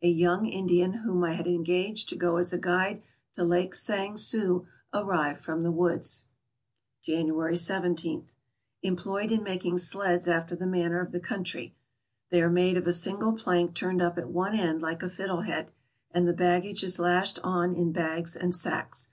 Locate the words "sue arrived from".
4.16-5.62